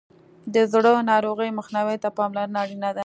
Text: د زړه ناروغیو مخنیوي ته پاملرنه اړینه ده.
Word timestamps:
د 0.53 0.55
زړه 0.73 0.91
ناروغیو 1.11 1.57
مخنیوي 1.59 1.97
ته 2.03 2.09
پاملرنه 2.17 2.57
اړینه 2.63 2.89
ده. 2.95 2.99